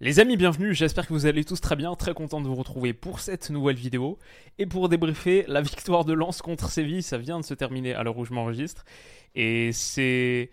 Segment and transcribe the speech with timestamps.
[0.00, 2.94] Les amis, bienvenue, j'espère que vous allez tous très bien, très content de vous retrouver
[2.94, 4.18] pour cette nouvelle vidéo.
[4.56, 8.04] Et pour débriefer, la victoire de Lens contre Séville, ça vient de se terminer à
[8.04, 8.86] l'heure où je m'enregistre.
[9.34, 10.48] Et c'est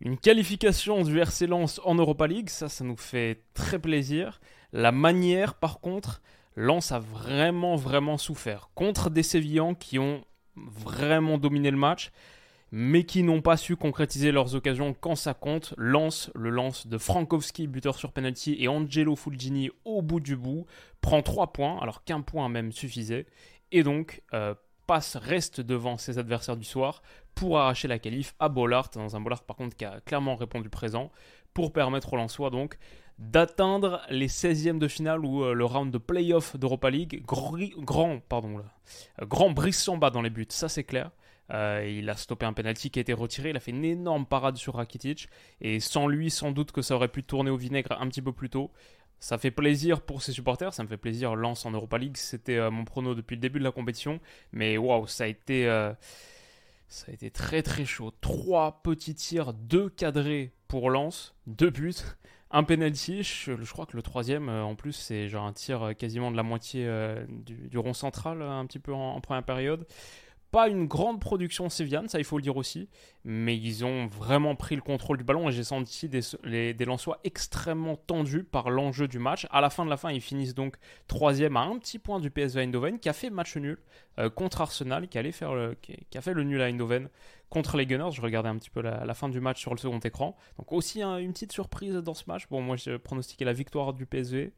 [0.00, 4.42] une qualification du RC Lens en Europa League, ça, ça nous fait très plaisir.
[4.74, 6.20] La manière, par contre,
[6.54, 8.68] Lens a vraiment, vraiment souffert.
[8.74, 10.22] Contre des Sévillans qui ont
[10.54, 12.12] vraiment dominé le match,
[12.72, 15.74] mais qui n'ont pas su concrétiser leurs occasions quand ça compte.
[15.76, 20.64] Lance, le lance de Frankowski, buteur sur penalty, et Angelo Fulgini au bout du bout,
[21.02, 23.26] prend 3 points, alors qu'un point même suffisait,
[23.72, 24.54] et donc euh,
[24.86, 27.02] passe, reste devant ses adversaires du soir
[27.34, 30.70] pour arracher la qualif à Bollard, dans un Bollard par contre qui a clairement répondu
[30.70, 31.12] présent,
[31.52, 32.78] pour permettre aux Lensois donc
[33.18, 37.22] d'atteindre les 16e de finale ou euh, le round de playoff d'Europa League.
[37.26, 38.64] grand, pardon, là,
[39.26, 41.10] grand Brissamba dans les buts, ça c'est clair.
[41.50, 43.50] Euh, il a stoppé un penalty qui a été retiré.
[43.50, 45.28] Il a fait une énorme parade sur Rakitic.
[45.60, 48.32] Et sans lui, sans doute que ça aurait pu tourner au vinaigre un petit peu
[48.32, 48.70] plus tôt.
[49.20, 50.74] Ça fait plaisir pour ses supporters.
[50.74, 51.36] Ça me fait plaisir.
[51.36, 54.20] Lance en Europa League, c'était euh, mon prono depuis le début de la compétition.
[54.52, 55.68] Mais waouh, ça a été.
[55.68, 55.92] Euh,
[56.88, 58.12] ça a été très très chaud.
[58.20, 61.94] Trois petits tirs, deux cadrés pour Lance, deux buts,
[62.50, 63.22] un penalty.
[63.22, 66.86] Je, crois que le troisième, en plus, c'est genre un tir quasiment de la moitié
[67.28, 69.86] du, rond central, un petit peu en première période
[70.52, 72.90] pas une grande production séviane, ça il faut le dire aussi,
[73.24, 76.84] mais ils ont vraiment pris le contrôle du ballon et j'ai senti des, les, des
[76.84, 79.46] Lensois extrêmement tendus par l'enjeu du match.
[79.50, 80.76] À la fin de la fin, ils finissent donc
[81.08, 83.78] troisième à un petit point du PSV Eindhoven qui a fait match nul
[84.18, 87.08] euh, contre Arsenal, qui, allait faire le, qui, a fait le nul à Eindhoven
[87.48, 88.12] contre les Gunners.
[88.12, 90.36] Je regardais un petit peu la, fin du match sur le second écran.
[90.58, 92.46] Donc aussi une petite surprise dans ce match.
[92.50, 94.52] Bon, moi j'ai pronostiqué la victoire du PSV,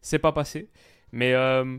[0.00, 0.70] c'est pas passé.
[1.10, 1.34] Mais...
[1.34, 1.78] Euh,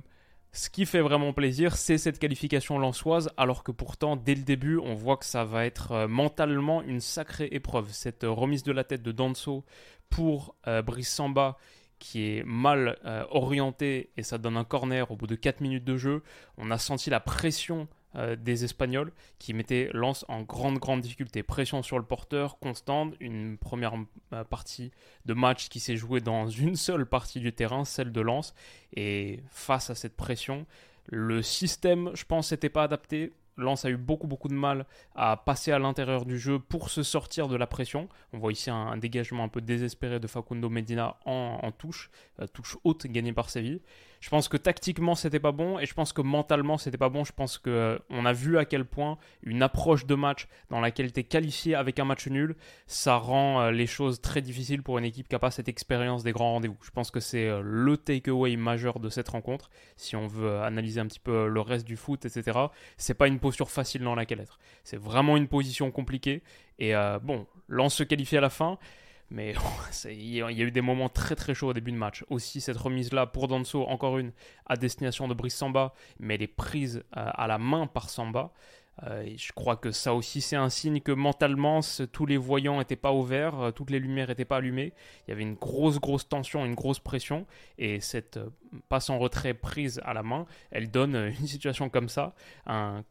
[0.56, 4.78] ce qui fait vraiment plaisir, c'est cette qualification lançoise, alors que pourtant, dès le début,
[4.78, 7.90] on voit que ça va être euh, mentalement une sacrée épreuve.
[7.90, 9.66] Cette euh, remise de la tête de Danso
[10.12, 11.58] pour euh, Brice Samba,
[11.98, 12.98] qui est mal
[13.32, 16.22] orienté, et ça donne un corner au bout de 4 minutes de jeu.
[16.58, 21.44] On a senti la pression euh, des Espagnols qui mettaient Lens en grande, grande difficulté.
[21.44, 23.94] Pression sur le porteur constante, une première
[24.34, 24.92] euh, partie
[25.26, 28.54] de match qui s'est jouée dans une seule partie du terrain, celle de Lens.
[28.96, 30.66] Et face à cette pression,
[31.08, 33.34] le système, je pense, n'était pas adapté.
[33.58, 34.86] Lens a eu beaucoup beaucoup de mal
[35.16, 38.10] à passer à l'intérieur du jeu pour se sortir de la pression.
[38.32, 42.10] On voit ici un, dégagement un peu désespéré de Facundo Medina en, touche,
[42.42, 43.82] euh, touche haute gagnée par Séville.
[44.24, 47.26] Je pense que tactiquement c'était pas bon et je pense que mentalement c'était pas bon.
[47.26, 50.80] Je pense que euh, on a vu à quel point une approche de match dans
[50.80, 52.56] laquelle tu es qualifié avec un match nul,
[52.88, 56.24] ça rend euh, les choses très difficiles pour une équipe qui n'a pas cette expérience
[56.24, 56.78] des grands rendez-vous.
[56.84, 59.70] Je pense que c'est euh, le takeaway majeur de cette rencontre.
[59.98, 62.58] Si on veut analyser un petit peu le reste du foot, etc.,
[62.96, 64.58] c'est pas une posture facile dans laquelle être.
[64.86, 66.44] C'est vraiment une position compliquée.
[66.80, 68.80] Et bon, lance se qualifier à la fin.
[69.30, 69.54] Mais
[70.06, 72.24] il y a eu des moments très très chauds au début de match.
[72.30, 74.32] Aussi cette remise-là pour Danso, encore une,
[74.66, 78.52] à destination de Brice Samba, mais elle est prise euh, à la main par Samba.
[79.02, 81.80] Euh, je crois que ça aussi c'est un signe que mentalement
[82.12, 84.94] tous les voyants n'étaient pas ouverts, euh, toutes les lumières n'étaient pas allumées.
[85.28, 87.48] Il y avait une grosse grosse tension, une grosse pression
[87.80, 88.40] et cette
[88.90, 92.36] passe en retrait prise à la main, elle donne une situation comme ça,
[92.68, 93.04] un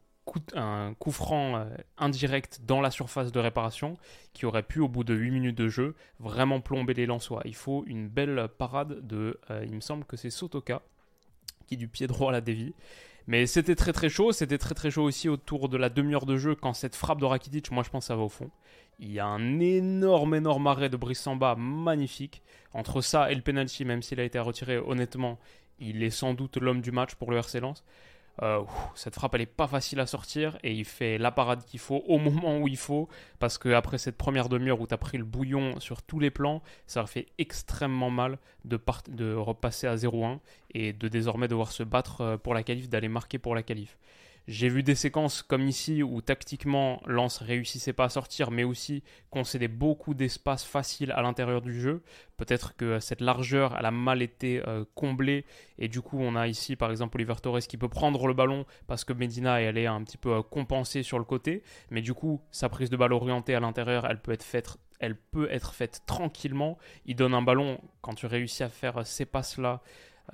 [0.55, 1.65] un coup franc euh,
[1.97, 3.97] indirect dans la surface de réparation
[4.33, 7.41] qui aurait pu, au bout de 8 minutes de jeu, vraiment plomber les Lensois.
[7.45, 10.81] Il faut une belle parade de, euh, il me semble que c'est Sotoka,
[11.67, 12.73] qui du pied droit la dévie.
[13.27, 16.37] Mais c'était très très chaud, c'était très très chaud aussi autour de la demi-heure de
[16.37, 18.49] jeu quand cette frappe de Rakitic, moi je pense que ça va au fond.
[18.99, 22.41] Il y a un énorme énorme arrêt de Brissamba magnifique.
[22.73, 25.39] Entre ça et le penalty, même s'il a été retiré, honnêtement,
[25.79, 27.83] il est sans doute l'homme du match pour le RC Lens.
[28.41, 28.63] Euh,
[28.95, 32.03] cette frappe, elle est pas facile à sortir et il fait la parade qu'il faut
[32.07, 33.07] au moment où il faut
[33.39, 36.31] parce que après cette première demi-heure où tu as pris le bouillon sur tous les
[36.31, 40.39] plans, ça fait extrêmement mal de, de repasser à 0-1
[40.71, 43.97] et de désormais devoir se battre euh, pour la qualif, d'aller marquer pour la qualif.
[44.47, 49.01] J'ai vu des séquences comme ici où tactiquement Lance réussissait pas à sortir, mais aussi
[49.29, 52.03] concédait beaucoup d'espace facile à l'intérieur du jeu.
[52.35, 55.45] Peut-être que cette largeur elle a mal été euh, comblée
[55.79, 58.65] et du coup on a ici par exemple Oliver Torres qui peut prendre le ballon
[58.85, 62.13] parce que Medina est allé un petit peu euh, compenser sur le côté, mais du
[62.13, 65.73] coup sa prise de balle orientée à l'intérieur elle peut être faite elle peut être
[65.73, 66.77] faite tranquillement.
[67.05, 69.81] Il donne un ballon, quand tu réussis à faire ces passes-là,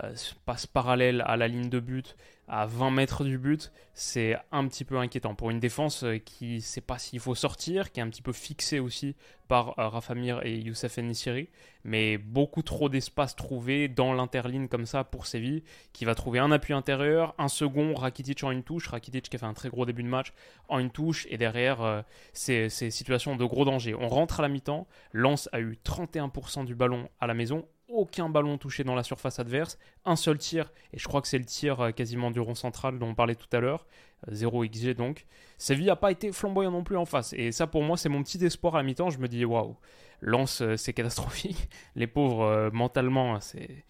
[0.04, 0.14] euh,
[0.46, 2.16] passe parallèle à la ligne de but,
[2.50, 5.36] à 20 mètres du but, c'est un petit peu inquiétant.
[5.36, 8.24] Pour une défense euh, qui ne sait pas s'il faut sortir, qui est un petit
[8.24, 9.16] peu fixée aussi
[9.48, 11.50] par euh, Rafa Mir et Youssef Nissiri,
[11.84, 15.63] mais beaucoup trop d'espace trouvé dans l'interligne comme ça pour Séville,
[15.94, 19.40] qui va trouver un appui intérieur, un second, Rakitic en une touche, Rakitic qui a
[19.40, 20.34] fait un très gros début de match
[20.69, 22.01] en une touche, et derrière, euh,
[22.34, 23.94] c'est situation de gros danger.
[23.94, 28.30] On rentre à la mi-temps, Lens a eu 31% du ballon à la maison, aucun
[28.30, 31.45] ballon touché dans la surface adverse, un seul tir, et je crois que c'est le
[31.45, 33.86] tir euh, quasiment du rond central dont on parlait tout à l'heure,
[34.27, 35.25] 0 euh, XG donc.
[35.57, 38.24] Séville n'a pas été flamboyant non plus en face, et ça pour moi c'est mon
[38.24, 39.75] petit espoir à mi-temps, je me dis waouh,
[40.21, 43.86] Lance euh, c'est catastrophique, les pauvres mentalement c'est...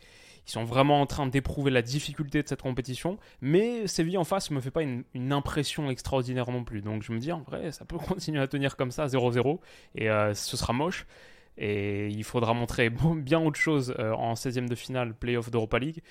[0.48, 4.50] Ils sont vraiment en train d'éprouver la difficulté de cette compétition, mais Séville en face
[4.50, 6.82] ne me fait pas une, impression extraordinaire non plus.
[6.82, 9.60] Donc je me dis en vrai, ça peut continuer à tenir comme ça, 0-0,
[9.94, 11.06] et ce sera moche.
[11.60, 16.02] Et il faudra montrer bien autre chose euh, en 16e de finale, playoff d'Europa League.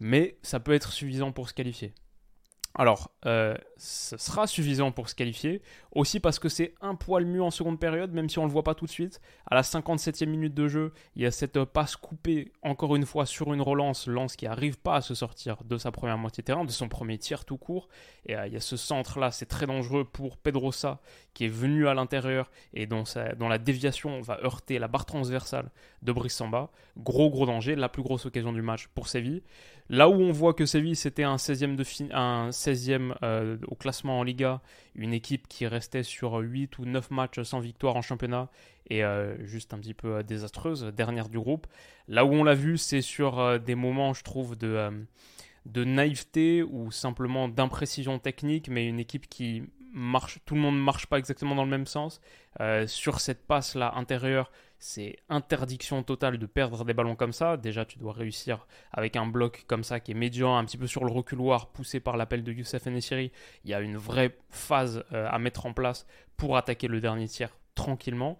[0.00, 1.92] Mais ça peut être suffisant pour se qualifier.
[2.78, 5.62] Alors, euh, ce sera suffisant pour se qualifier,
[5.92, 8.52] aussi parce que c'est un poil mieux en seconde période, même si on ne le
[8.52, 9.18] voit pas tout de suite.
[9.46, 13.24] À la 57e minute de jeu, il y a cette passe coupée, encore une fois,
[13.24, 16.46] sur une relance, Lance qui n'arrive pas à se sortir de sa première moitié de
[16.46, 17.88] terrain, de son premier tir tout court.
[18.26, 21.00] Et euh, il y a ce centre-là, c'est très dangereux pour Pedrosa,
[21.32, 25.70] qui est venu à l'intérieur et dont, la déviation va heurter la barre transversale
[26.02, 26.70] de Brissamba.
[26.98, 29.42] Gros, gros danger, la plus grosse occasion du match pour Séville.
[29.88, 34.18] Là où on voit que Séville, c'était un 16e, de un 16e euh, au classement
[34.18, 34.60] en Liga,
[34.96, 38.48] une équipe qui restait sur 8 ou 9 matchs sans victoire en championnat
[38.90, 41.68] et euh, juste un petit peu euh, désastreuse, dernière du groupe.
[42.08, 44.90] Là où on l'a vu, c'est sur des moments, je trouve, de,
[45.66, 49.62] de naïveté ou simplement d'imprécision technique, mais une équipe qui
[49.92, 52.20] marche, tout le monde ne marche pas exactement dans le même sens.
[52.86, 57.56] sur cette passe-là intérieure, c'est interdiction totale de perdre des ballons comme ça.
[57.56, 60.86] Déjà, tu dois réussir avec un bloc comme ça qui est médian, un petit peu
[60.86, 63.32] sur le reculoir, poussé par l'appel de Youssef Nessiri.
[63.64, 66.06] Il y a une vraie phase euh, à mettre en place
[66.36, 68.38] pour attaquer le dernier tiers tranquillement.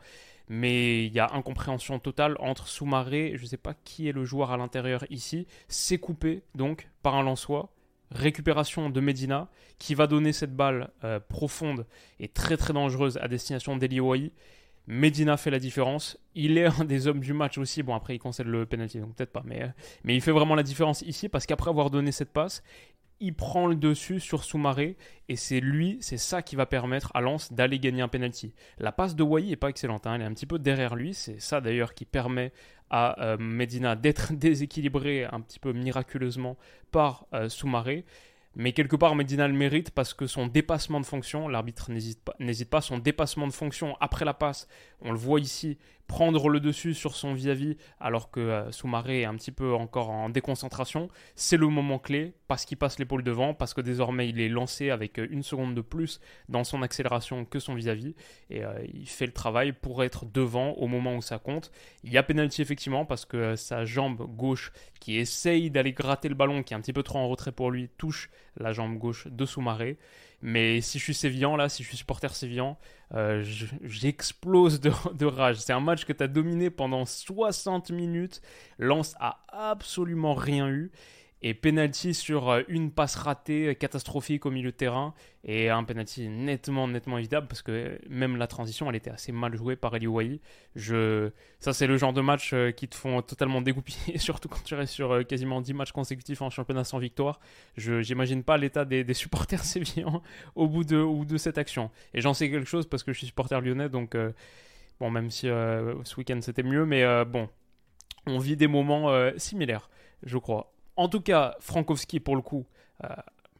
[0.49, 4.25] Mais il y a incompréhension totale entre Soumaré, je ne sais pas qui est le
[4.25, 7.73] joueur à l'intérieur ici, c'est coupé donc par un Lançois
[8.11, 9.49] récupération de Medina
[9.79, 11.87] qui va donner cette balle euh, profonde
[12.21, 14.01] et très très dangereuse à destination d'Eli
[14.87, 16.19] Medina fait la différence.
[16.35, 17.83] Il est un des hommes du match aussi.
[17.83, 19.43] Bon, après, il concède le penalty, donc peut-être pas.
[19.45, 19.69] Mais, euh,
[20.05, 22.63] mais il fait vraiment la différence ici parce qu'après avoir donné cette passe,
[23.21, 24.97] il prend le dessus sur Soumaré
[25.29, 28.53] et c'est lui, c'est ça qui va permettre à Lens d'aller gagner un penalty.
[28.79, 30.15] La passe de Wai est pas excellente, hein.
[30.15, 31.15] elle est un petit peu derrière lui.
[31.15, 32.53] C'est ça d'ailleurs qui permet
[32.91, 36.57] à euh, Medina d'être déséquilibré un petit peu miraculeusement
[36.91, 38.05] par euh, Soumaré.
[38.59, 42.35] Mais quelque part, Medina le mérite parce que son dépassement de fonction, l'arbitre n'hésite pas,
[42.71, 44.67] pas, son dépassement de fonction après la passe,
[45.03, 45.77] on le voit ici,
[46.07, 50.11] prendre le dessus sur son vis-à-vis alors que euh, Soumaré est un petit peu encore
[50.11, 54.41] en déconcentration, c'est le moment clé parce qu'il passe l'épaule devant, parce que désormais il
[54.41, 58.15] est lancé avec euh, une seconde de plus dans son accélération que son vis-à-vis
[58.51, 61.71] et euh, il fait le travail pour être devant au moment où ça compte.
[62.05, 66.35] Il y a pénalty effectivement parce que sa jambe gauche qui essaye d'aller gratter le
[66.35, 69.27] ballon, qui est un petit peu trop en retrait pour lui, touche la jambe gauche
[69.29, 69.99] de Soumaré.
[70.43, 72.79] Mais si je suis sévillant, là, si je suis supporter sévillant,
[73.15, 73.45] euh,
[73.83, 75.57] j'explose de, rage.
[75.57, 78.41] C'est un match que tu as dominé pendant 60 minutes.
[78.79, 80.91] Lance a absolument rien eu
[81.49, 85.85] et penalty sur euh, une passe ratée euh, catastrophique au milieu de terrain et un
[85.85, 89.95] penalty nettement nettement évitable parce que même la transition elle était assez mal jouée par
[89.95, 90.41] Eli
[90.75, 94.65] Je ça c'est le genre de match euh, qui te font totalement dégoupiller surtout quand
[94.65, 97.39] tu restes sur quasiment 10 matchs consécutifs en championnat sans victoire.
[97.77, 100.25] Je j'imagine pas l'état des, supporters sévillans
[100.57, 101.93] au bout de ou de cette action.
[102.13, 104.17] Et j'en sais quelque chose parce que je suis supporter lyonnais donc
[104.99, 107.49] bon même si ce week-end c'était mieux mais bon
[108.27, 109.89] on vit des moments similaires
[110.25, 110.73] je crois.
[110.97, 112.67] En tout cas, Frankowski, pour le coup,
[113.05, 113.09] euh,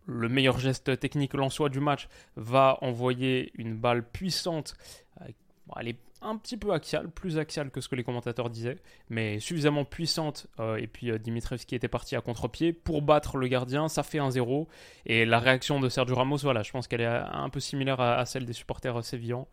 [0.07, 4.75] le meilleur geste technique soi du match, va envoyer une balle puissante.
[5.21, 5.27] Euh,
[5.79, 8.79] elle est un petit peu axiale, plus axiale que ce que les commentateurs disaient,
[9.11, 10.47] mais suffisamment puissante.
[10.61, 13.89] Euh, et puis Dimitrevski était parti à contre-pied pour battre le gardien.
[13.89, 14.67] Ça fait un 0
[15.05, 18.25] Et la réaction de Sergio Ramos, voilà, je pense qu'elle est un peu similaire à,
[18.25, 19.47] celle des supporters sévillans,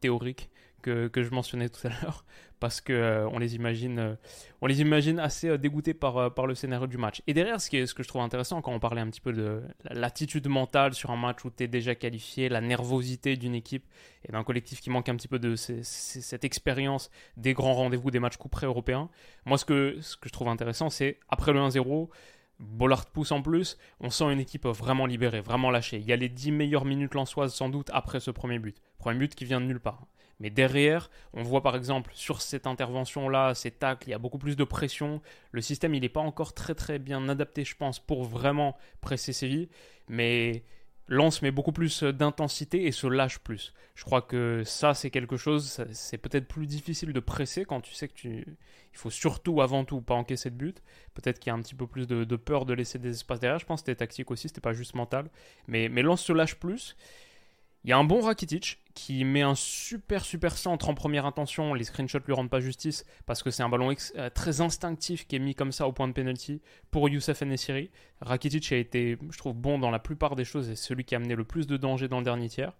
[0.00, 0.50] théoriques
[0.82, 2.24] que, je mentionnais tout à l'heure,
[2.60, 6.54] parce que euh, on les imagine, euh, les imagine assez euh, dégoûtés par, par le
[6.54, 7.22] scénario du match.
[7.26, 10.46] Et derrière, ce, que je trouve intéressant quand on parlait un petit peu de l'attitude
[10.48, 13.84] mentale sur un match où tu es déjà qualifié, la nervosité d'une équipe
[14.28, 18.20] et d'un collectif qui manque un petit peu de cette expérience des grands rendez-vous des
[18.20, 19.08] matchs couperés européens.
[19.46, 22.08] Moi, ce que, ce que je trouve intéressant, c'est après le 1-0,
[22.62, 25.98] Bollard pousse en plus, on sent une équipe vraiment libérée, vraiment lâchée.
[25.98, 28.80] Il y a les 10 meilleures minutes lançoises sans doute après ce premier but.
[28.98, 30.06] Premier but qui vient de nulle part
[30.42, 34.38] Mais derrière, on voit par exemple sur cette intervention-là, ces tacles, il y a beaucoup
[34.38, 35.22] plus de pression.
[35.52, 39.32] Le système, il n'est pas encore très très bien adapté, je pense, pour vraiment presser
[39.32, 39.68] Séville.
[40.08, 40.64] Mais
[41.06, 43.72] Lance met beaucoup plus d'intensité et se lâche plus.
[43.94, 47.94] Je crois que ça, c'est quelque chose, c'est peut-être plus difficile de presser quand tu
[47.94, 48.44] sais que tu.
[48.92, 50.82] Il faut surtout, avant tout, pas encaisser de but.
[51.14, 53.60] Peut-être qu'il y a un petit peu plus de, peur de laisser des espaces derrière.
[53.60, 55.30] Je pense que c'était tactique aussi, c'était pas juste mental.
[55.68, 56.96] Mais, mais Lance se lâche plus.
[57.84, 61.74] Il y a un bon Rakitic qui met un super super centre en première intention.
[61.74, 65.34] Les screenshots lui rendent pas justice parce que c'est un ballon euh, très instinctif qui
[65.34, 66.60] est mis comme ça au point de penalty
[66.92, 67.90] pour Youssef Nessiri.
[68.20, 71.18] Rakitic a été, je trouve, bon dans la plupart des choses et celui qui a
[71.18, 72.72] amené le plus de danger dans le dernier tiers.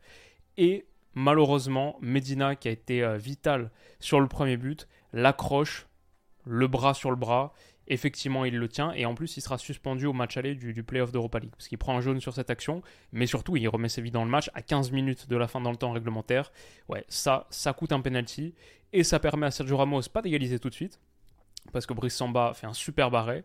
[0.56, 5.88] Et malheureusement, Medina qui a été euh, vital sur le premier but, l'accroche,
[6.44, 7.52] le bras sur le bras
[7.92, 8.92] effectivement il le tient.
[8.92, 11.52] Et en plus il sera suspendu au match aller du, playoff d'Europa League.
[11.52, 12.82] Parce qu'il prend un jaune sur cette action.
[13.12, 15.60] Mais surtout il remet ses vies dans le match à 15 minutes de la fin
[15.60, 16.52] dans le temps réglementaire.
[16.88, 18.54] Ouais ça ça coûte un penalty.
[18.92, 21.00] Et ça permet à Sergio Ramos pas d'égaliser tout de suite.
[21.72, 23.44] Parce que Brice Samba fait un super barré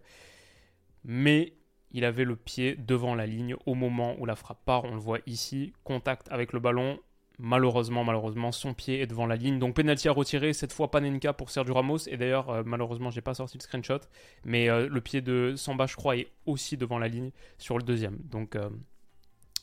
[1.03, 1.53] mais
[1.91, 4.83] il avait le pied devant la ligne au moment où la frappe part.
[4.83, 5.73] On le voit ici.
[5.83, 6.99] Contact avec le ballon
[7.39, 9.59] Malheureusement, malheureusement, son pied est devant la ligne.
[9.59, 12.07] Donc penalty à retirer, cette fois Panenka pour Sergio Ramos.
[12.07, 13.99] Et d'ailleurs, malheureusement, malheureusement, j'ai pas sorti le screenshot.
[14.43, 17.83] Mais euh, le pied de Samba, je crois, est aussi devant la ligne sur le
[17.83, 18.17] deuxième.
[18.23, 18.69] Donc euh,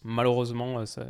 [0.04, 1.04] malheureusement, euh,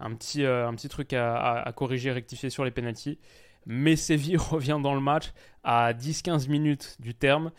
[0.00, 3.20] un petit, un petit truc à, à, corriger, rectifier sur les penalties.
[3.64, 7.52] Mais Séville revient dans le match à 10-15 minutes du terme.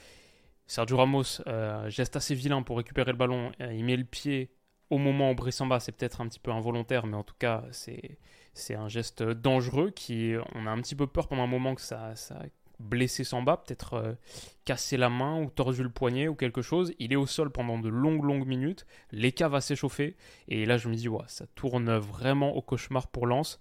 [0.65, 1.41] Sergio Ramos,
[1.87, 3.53] geste assez vilain pour récupérer le ballon.
[3.61, 4.51] il met le pied
[4.89, 8.17] au moment où Brissamba, c'est peut-être un petit peu involontaire, mais en tout cas, c'est,
[8.53, 11.81] c'est un geste dangereux qui, on a un petit peu peur pendant un moment que
[11.81, 12.41] ça, ça
[12.79, 14.13] blessé Samba, peut-être euh,
[14.65, 16.93] cassé la main ou tordu le poignet ou quelque chose.
[16.99, 18.85] Il est au sol pendant de longues, longues minutes.
[19.11, 20.15] L'éca va s'échauffer.
[20.47, 23.59] Et là, je me dis, ouais, ça tourne vraiment au cauchemar pour Lens.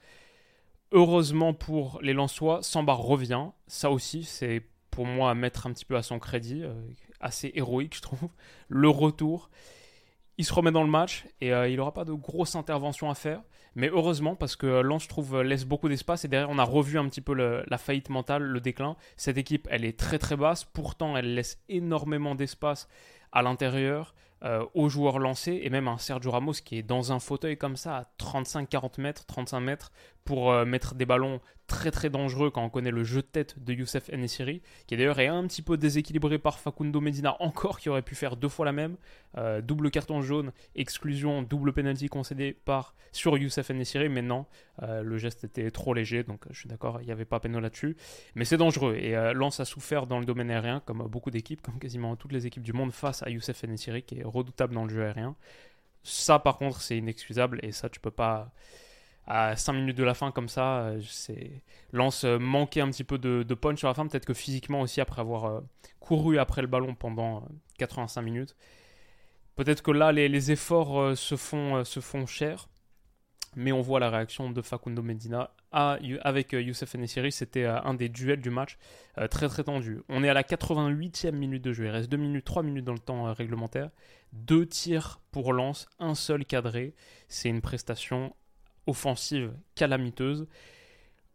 [0.93, 3.49] Heureusement pour les Lensois, Samba revient.
[3.67, 6.63] Ça aussi, c'est pour moi à mettre un petit peu à son crédit.
[6.63, 6.75] Euh,
[7.21, 8.29] assez héroïque, je trouve.
[8.69, 9.51] Le retour
[10.39, 13.15] il se remet dans le match et euh, il n'aura pas de grosse intervention à
[13.15, 13.43] faire.
[13.75, 16.25] Mais heureusement, parce que Lens, je trouve, laisse beaucoup d'espace.
[16.25, 18.97] Et derrière, on a revu un petit peu la faillite mentale, le déclin.
[19.17, 20.65] Cette équipe, elle est très très basse.
[20.65, 22.89] Pourtant, elle laisse énormément d'espace
[23.33, 24.15] à l'intérieur.
[24.45, 27.75] Euh, aux joueurs lancés et même un Sergio Ramos qui est dans un fauteuil comme
[27.75, 29.93] ça à 35-40 mètres, 35 mètres
[30.27, 33.59] pour euh, mettre des ballons très très dangereux quand on connaît le jeu de tête
[33.59, 37.89] de Youssef Enesiri qui d'ailleurs est un petit peu déséquilibré par Facundo Medina encore qui
[37.89, 38.97] aurait pu faire deux fois la même
[39.39, 44.45] euh, double carton jaune, exclusion, double penalty concédé par sur Youssef Enesiri mais non,
[44.83, 47.97] le geste était trop léger donc je suis d'accord, il n'y avait pas peine là-dessus
[48.35, 51.79] mais c'est dangereux et Lens a souffert dans le domaine aérien comme beaucoup d'équipes, comme
[51.79, 54.91] quasiment toutes les équipes du monde face à Youssef Enesiri qui est redoutable dans le
[54.91, 55.35] jeu aérien.
[56.07, 58.53] Ça, par contre, c'est inexcusable et ça, tu peux pas.
[59.27, 61.63] À 5 minutes de la fin, comme ça, euh, c'est.
[61.93, 64.07] Lance euh, manquer un petit peu de, punch sur la fin.
[64.07, 65.61] Peut-être que physiquement aussi, après avoir euh,
[65.99, 68.57] couru après le ballon pendant 85 minutes.
[69.57, 72.69] Peut-être que là, les, efforts se, font, se font cher
[73.59, 77.33] mais on voit la réaction de Facundo Medina avec Youssef Nessiri.
[77.33, 78.77] C'était un des duels du match
[79.31, 80.03] très très tendu.
[80.11, 81.87] On est à la 88e minute de jeu.
[81.87, 83.89] Il reste 2 minutes, 3 minutes dans le temps réglementaire.
[84.35, 86.95] Deux tirs pour lance, un seul cadré.
[87.29, 88.35] C'est une prestation
[88.87, 90.47] offensive calamiteuse.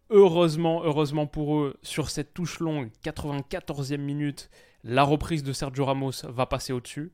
[0.10, 4.50] Heureusement, heureusement pour eux, sur cette touche longue, 94e minute,
[4.84, 7.14] la reprise de Sergio Ramos va passer au-dessus.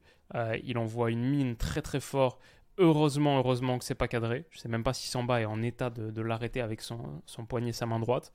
[0.64, 2.40] il envoie une mine très très fort
[2.80, 4.46] Heureusement, heureusement que c'est pas cadré.
[4.52, 7.88] Je sais même pas si Samba est en état de, l'arrêter avec son poignet, sa
[7.88, 8.32] main droite.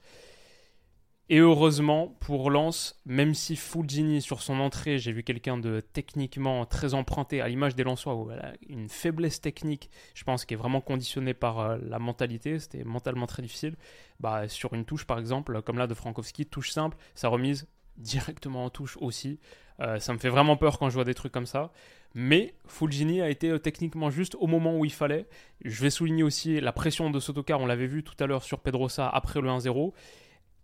[1.28, 6.66] Et heureusement pour Lens, même si Fulgini sur son entrée, j'ai vu quelqu'un de techniquement
[6.66, 8.26] très emprunté à l'image des Lensois,
[8.68, 13.26] une faiblesse technique, je pense, qui est vraiment conditionnée par euh, la mentalité, c'était mentalement
[13.26, 13.76] très difficile.
[14.20, 18.64] Bah, sur une touche par exemple, comme là de Frankowski, touche simple, sa remise directement
[18.64, 19.38] en touche aussi.
[19.80, 21.72] Euh, ça me fait vraiment peur quand je vois des trucs comme ça.
[22.14, 25.26] Mais Fulgini a été euh, techniquement juste au moment où il fallait.
[25.64, 28.60] Je vais souligner aussi la pression de Sotoka, on l'avait vu tout à l'heure sur
[28.60, 29.92] Pedrosa après le 1-0.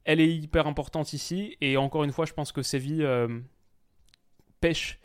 [0.04, 1.56] Elle est hyper importante ici.
[1.60, 3.40] Et encore une fois, je pense que Séville euh,
[4.60, 4.98] pêche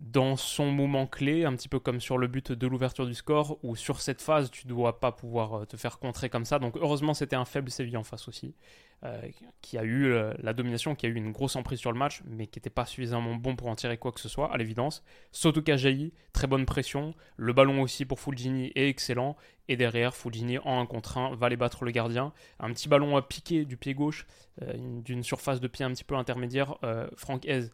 [0.00, 3.58] dans son moment clé, un petit peu comme sur le but de l'ouverture du score,
[3.62, 6.58] où sur cette phase, tu ne dois pas pouvoir euh, te faire contrer comme ça.
[6.58, 8.54] Donc heureusement, c'était un faible Séville en face aussi,
[9.04, 9.20] euh,
[9.60, 12.22] qui a eu euh, la domination, qui a eu une grosse emprise sur le match,
[12.26, 15.04] mais qui n'était pas suffisamment bon pour en tirer quoi que ce soit, à l'évidence.
[15.30, 19.36] Sotoka jaillit, très bonne pression, le ballon aussi pour Fulgini est excellent,
[19.68, 22.32] et derrière, Fulgini en 1 contre 1 va aller battre le gardien.
[22.58, 24.26] Un petit ballon à piquer du pied gauche,
[24.76, 26.76] d'une surface de pied un petit peu intermédiaire,
[27.16, 27.70] Franck Hez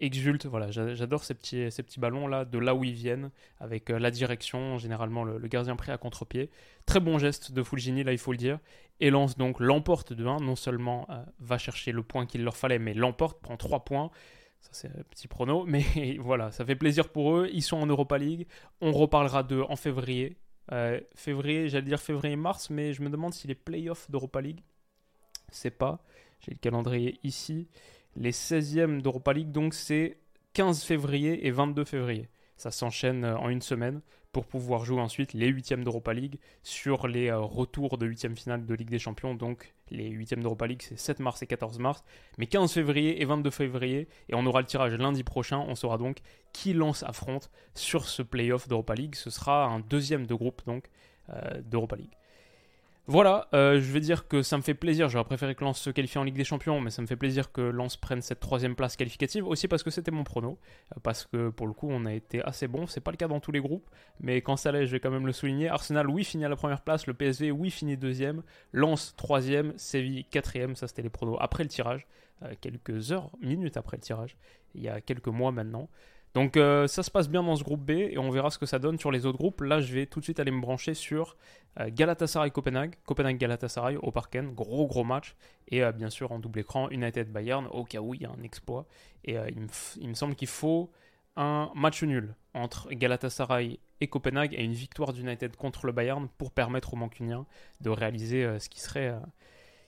[0.00, 0.46] exulte.
[0.46, 4.10] Voilà, j'adore ces petits, ces petits ballons-là, de là où ils viennent, avec euh, la
[4.10, 6.50] direction, généralement le, gardien pris à contre-pied.
[6.86, 8.58] Très bon geste de Fulgini, là, il faut le dire.
[9.00, 12.56] Et lance donc l'emporte de 1, non seulement euh, va chercher le point qu'il leur
[12.56, 14.10] fallait, mais l'emporte, prend 3 points.
[14.60, 17.48] Ça, c'est un petit prono, mais voilà, ça fait plaisir pour eux.
[17.52, 18.46] Ils sont en Europa League.
[18.80, 20.36] On reparlera d'eux en février.
[20.72, 24.62] Euh, février, j'allais dire février-mars, mais je me demande si les playoffs d'Europa League,
[25.50, 26.02] c'est pas.
[26.40, 27.68] J'ai le calendrier ici.
[28.16, 30.18] Les 16e d'Europa League, donc c'est
[30.54, 32.28] 15 février et 22 février.
[32.56, 34.02] Ça s'enchaîne euh, en une semaine
[34.32, 38.66] pour pouvoir jouer ensuite les 8e d'Europa League sur les euh, retours de 8e finale
[38.66, 39.34] de Ligue des Champions.
[39.34, 42.04] Donc les 8e d'Europa League, c'est 7 mars et 14 mars.
[42.38, 45.64] Mais 15 février et 22 février, et on aura le tirage lundi prochain.
[45.68, 46.18] On saura donc
[46.52, 49.14] qui lance affronte sur ce playoff d'Europa League.
[49.14, 50.90] Ce sera un deuxième de groupe donc
[51.30, 52.16] euh, d'Europa League.
[53.10, 55.08] Voilà, euh, je vais dire que ça me fait plaisir.
[55.08, 57.50] J'aurais préféré que Lens se qualifie en Ligue des Champions, mais ça me fait plaisir
[57.50, 59.48] que Lens prenne cette troisième place qualificative.
[59.48, 60.60] Aussi parce que c'était mon prono.
[60.92, 62.86] Euh, parce que pour le coup, on a été assez bon.
[62.86, 63.90] C'est pas le cas dans tous les groupes,
[64.20, 65.68] mais quand ça l'est, je vais quand même le souligner.
[65.68, 67.08] Arsenal, oui, finit à la première place.
[67.08, 68.44] Le PSV, oui, finit deuxième.
[68.72, 69.72] Lens, troisième.
[69.76, 70.76] Séville, quatrième.
[70.76, 72.06] Ça, c'était les pronos après le tirage.
[72.44, 74.36] Euh, quelques heures, minutes après le tirage.
[74.76, 75.88] Il y a quelques mois maintenant.
[76.34, 78.66] Donc euh, ça se passe bien dans ce groupe B et on verra ce que
[78.66, 79.62] ça donne sur les autres groupes.
[79.62, 81.36] Là, je vais tout de suite aller me brancher sur
[81.80, 85.34] euh, Galatasaray-Copenhague, Copenhague-Galatasaray au Parken, gros gros match.
[85.68, 88.42] Et euh, bien sûr en double écran, United-Bayern, au cas où il y a un
[88.42, 88.86] exploit.
[89.24, 89.36] Et
[90.00, 90.90] il me, semble qu'il faut
[91.36, 96.52] un match nul entre Galatasaray et Copenhague et une victoire d'United contre le Bayern pour
[96.52, 97.44] permettre aux Mancuniens
[97.80, 99.14] de réaliser ce qui serait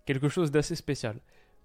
[0.04, 1.16] quelque chose d'assez spécial.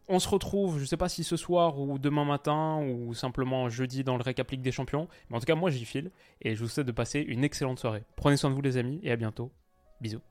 [0.10, 3.68] On se retrouve, je ne sais pas si ce soir ou demain matin ou simplement
[3.68, 5.08] jeudi dans le récap Ligue des Champions.
[5.30, 6.12] Mais en tout cas, moi j'y file
[6.42, 8.04] et je vous souhaite de passer une excellente soirée.
[8.16, 9.52] Prenez soin de vous les amis et à bientôt.
[10.00, 10.22] Bisous.